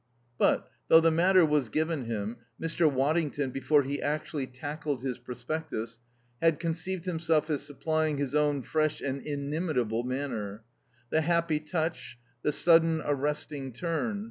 [0.39, 2.91] But, though the matter was given him, Mr.
[2.91, 5.99] Waddington, before he actually tackled his prospectus,
[6.41, 10.63] had conceived himself as supplying his own fresh and inimitable manner;
[11.11, 14.19] the happy touch, the sudden, arresting turn.